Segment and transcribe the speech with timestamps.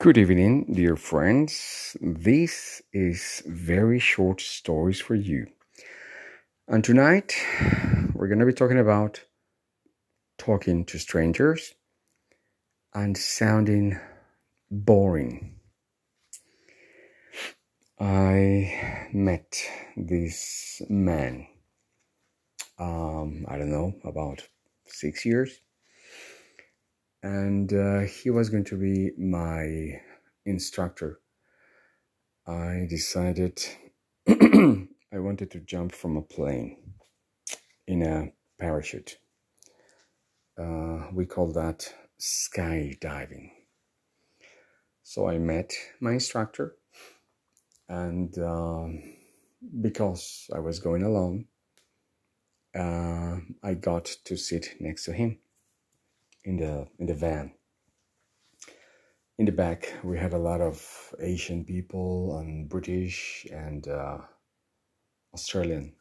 [0.00, 1.94] Good evening, dear friends.
[2.00, 5.48] This is very short stories for you.
[6.66, 7.34] And tonight
[8.14, 9.22] we're going to be talking about
[10.38, 11.74] talking to strangers
[12.94, 14.00] and sounding
[14.70, 15.56] boring.
[18.00, 19.62] I met
[19.98, 21.46] this man,
[22.78, 24.48] um, I don't know, about
[24.86, 25.60] six years
[27.22, 30.00] and uh, he was going to be my
[30.46, 31.20] instructor.
[32.46, 33.62] I decided
[34.28, 36.94] I wanted to jump from a plane
[37.86, 39.18] in a parachute.
[40.58, 43.50] Uh, we call that skydiving.
[45.02, 46.76] So I met my instructor,
[47.88, 49.02] and um,
[49.80, 51.46] because I was going alone,
[52.74, 55.38] uh, I got to sit next to him
[56.44, 57.52] in the in the van.
[59.38, 64.18] In the back, we had a lot of Asian people and British and uh,
[65.32, 65.94] Australian,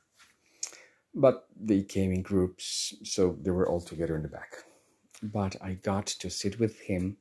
[1.15, 4.65] but they came in groups, so they were all together in the back.
[5.23, 7.17] But I got to sit with him,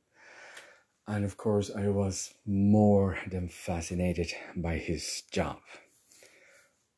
[1.07, 5.59] and of course, I was more than fascinated by his job.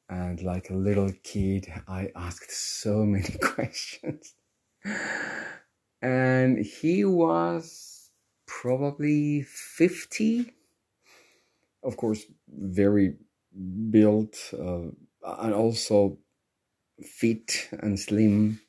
[0.09, 4.33] And like a little kid, I asked so many questions
[6.57, 8.09] he was
[8.45, 10.53] probably 50
[11.83, 13.15] of course very
[13.89, 14.89] built uh,
[15.39, 16.17] and also
[17.01, 18.61] fit and slim.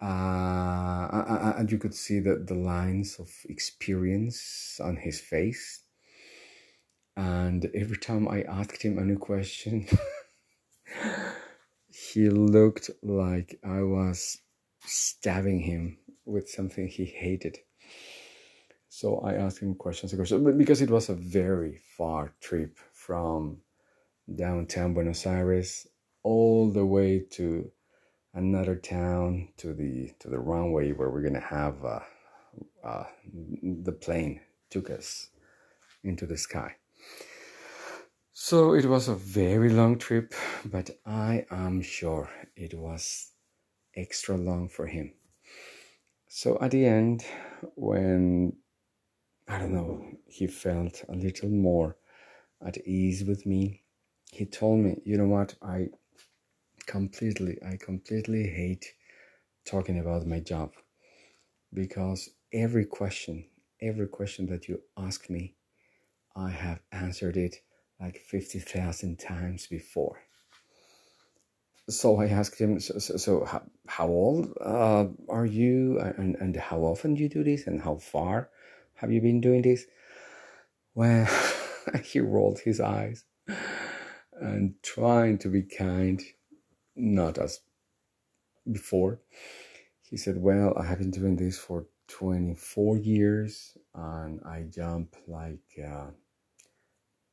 [0.00, 5.80] Uh, and you could see that the lines of experience on his face.
[7.16, 9.86] And every time i asked him a new question
[11.88, 14.38] he looked like i was
[14.86, 15.98] stabbing him
[16.30, 17.58] with something he hated.
[18.88, 23.58] So I asked him questions, because it was a very far trip from
[24.34, 25.86] downtown Buenos Aires
[26.22, 27.70] all the way to
[28.34, 32.00] another town to the to the runway where we're gonna have uh,
[32.84, 33.04] uh,
[33.62, 34.40] the plane
[34.70, 35.30] took us
[36.04, 36.76] into the sky.
[38.32, 40.34] So it was a very long trip,
[40.64, 43.32] but I am sure it was
[43.96, 45.12] extra long for him.
[46.32, 47.24] So at the end,
[47.74, 48.52] when
[49.48, 51.96] I don't know, he felt a little more
[52.64, 53.82] at ease with me,
[54.30, 55.88] he told me, you know what, I
[56.86, 58.86] completely, I completely hate
[59.66, 60.70] talking about my job
[61.74, 63.46] because every question,
[63.82, 65.56] every question that you ask me,
[66.36, 67.56] I have answered it
[68.00, 70.20] like 50,000 times before
[71.88, 76.56] so I asked him, so, so, so how, how, old uh, are you and, and
[76.56, 78.50] how often do you do this and how far
[78.94, 79.86] have you been doing this?
[80.94, 81.28] Well,
[82.04, 83.24] he rolled his eyes
[84.32, 86.22] and trying to be kind,
[86.96, 87.60] not as
[88.70, 89.20] before.
[90.02, 95.78] He said, well, I have been doing this for 24 years and I jump like
[95.84, 96.10] uh,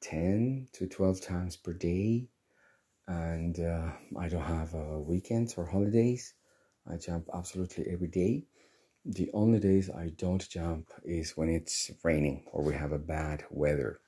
[0.02, 2.28] 10 to 12 times per day
[3.08, 6.34] and uh, I don't have uh, weekends or holidays.
[6.90, 8.46] I jump absolutely every day.
[9.06, 13.46] The only days I don't jump is when it's raining or we have a bad
[13.50, 14.00] weather.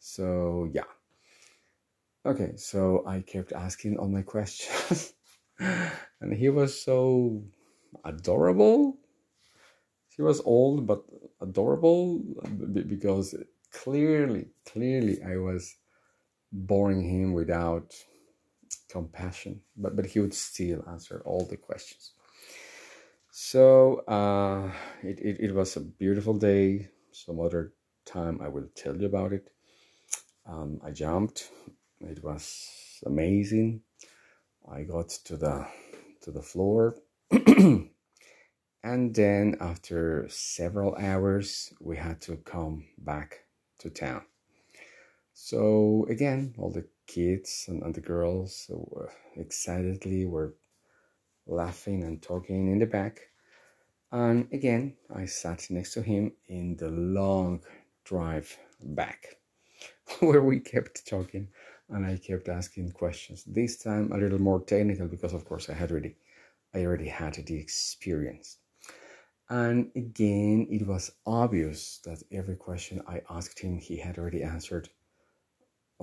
[0.00, 0.90] So, yeah.
[2.26, 5.12] Okay, so I kept asking all my questions,
[5.58, 7.44] and he was so
[8.04, 8.98] adorable.
[10.16, 11.04] He was old but
[11.40, 12.22] adorable
[12.88, 13.34] because
[13.72, 15.76] clearly, clearly, I was
[16.54, 17.92] boring him without
[18.88, 22.12] compassion, but, but he would still answer all the questions.
[23.30, 24.70] So uh,
[25.02, 26.88] it, it, it was a beautiful day.
[27.10, 27.72] Some other
[28.06, 29.50] time I will tell you about it.
[30.46, 31.50] Um, I jumped.
[32.00, 33.80] It was amazing.
[34.70, 35.66] I got to the
[36.22, 36.96] to the floor.
[37.30, 43.44] and then after several hours we had to come back
[43.78, 44.22] to town
[45.34, 50.54] so again, all the kids and, and the girls were excitedly were
[51.46, 53.20] laughing and talking in the back.
[54.12, 57.62] And again, I sat next to him in the long
[58.04, 59.36] drive back,
[60.20, 61.48] where we kept talking
[61.88, 63.44] and I kept asking questions.
[63.44, 66.16] This time a little more technical because of course I had already
[66.74, 68.58] I already had the experience.
[69.50, 74.88] And again, it was obvious that every question I asked him, he had already answered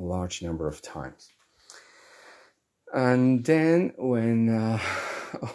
[0.01, 1.29] a large number of times.
[2.93, 4.79] And then when uh,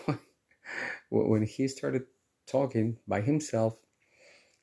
[1.10, 2.06] when he started
[2.46, 3.78] talking by himself,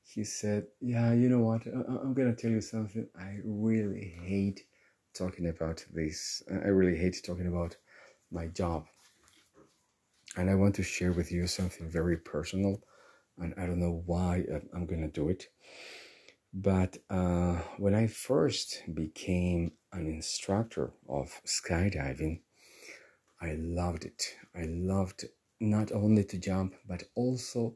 [0.03, 1.67] he said, Yeah, you know what?
[1.67, 3.07] I- I'm going to tell you something.
[3.17, 4.65] I really hate
[5.13, 6.41] talking about this.
[6.49, 7.77] I really hate talking about
[8.31, 8.85] my job.
[10.35, 12.81] And I want to share with you something very personal.
[13.37, 15.47] And I don't know why I'm to do it.
[16.53, 22.41] But uh, when I first became an instructor of skydiving,
[23.41, 24.35] I loved it.
[24.55, 25.25] I loved
[25.59, 27.75] not only to jump, but also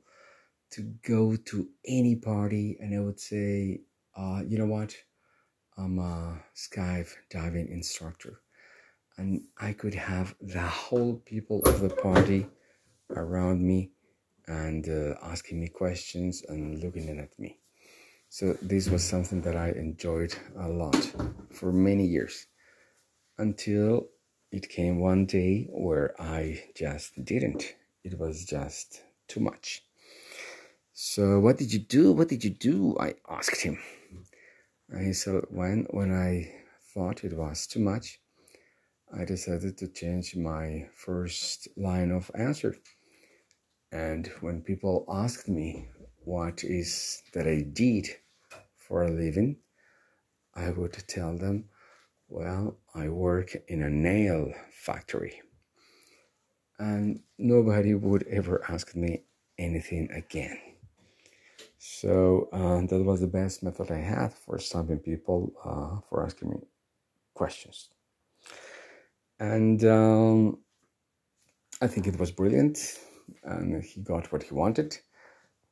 [0.71, 2.77] to go to any party.
[2.79, 3.81] And I would say,
[4.15, 4.95] uh, you know what?
[5.75, 8.41] I'm a skydiving instructor.
[9.17, 12.45] And I could have the whole people of the party
[13.09, 13.91] around me
[14.45, 17.59] and uh, asking me questions and looking at me.
[18.29, 21.13] So this was something that I enjoyed a lot
[21.51, 22.45] for many years
[23.37, 24.09] until
[24.51, 27.75] it came one day where I just didn't.
[28.03, 29.83] It was just too much.
[30.93, 32.11] So what did you do?
[32.11, 32.97] What did you do?
[32.99, 33.77] I asked him.
[34.89, 36.53] And he said, when when I
[36.93, 38.19] thought it was too much,
[39.13, 42.75] I decided to change my first line of answer.
[43.91, 45.89] And when people asked me
[46.27, 48.05] what is that I did
[48.77, 49.55] for a living,
[50.53, 51.69] I would tell them,
[52.27, 55.41] well, I work in a nail factory.
[56.79, 59.23] And nobody would ever ask me
[59.57, 60.59] anything again.
[61.77, 66.49] So uh, that was the best method I had for stopping people uh, for asking
[66.49, 66.57] me
[67.35, 67.89] questions.
[69.39, 70.57] And um,
[71.81, 72.99] I think it was brilliant,
[73.43, 74.97] and he got what he wanted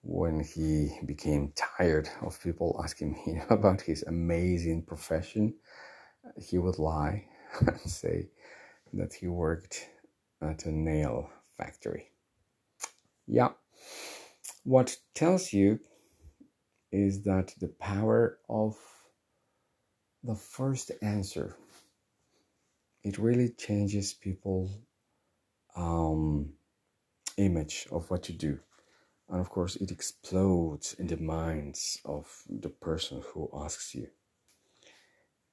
[0.06, 5.56] when he became tired of people asking him about his amazing profession,
[6.38, 7.26] he would lie
[7.60, 8.30] and say
[8.94, 9.90] that he worked
[10.42, 12.12] at a nail factory.
[13.26, 13.50] Yeah.
[14.64, 15.80] What tells you
[16.92, 18.78] is that the power of
[20.24, 21.58] the first answer
[23.04, 24.72] it really changes people
[25.76, 26.54] um,
[27.38, 28.60] image of what you do
[29.30, 34.08] and of course, it explodes in the minds of the person who asks you.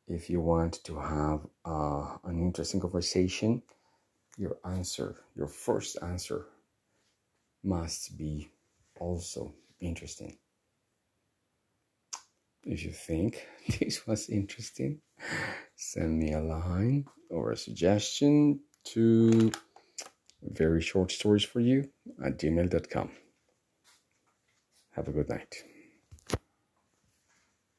[0.06, 3.62] If you want to have uh, an interesting conversation,
[4.36, 6.46] your answer, your first answer,
[7.64, 8.50] must be
[8.98, 10.36] also interesting.
[12.64, 13.46] If you think
[13.80, 15.00] this was interesting,
[15.76, 19.52] send me a line or a suggestion to
[20.42, 21.88] very short stories for you
[22.24, 23.10] at gmail.com.
[24.92, 25.64] Have a good night.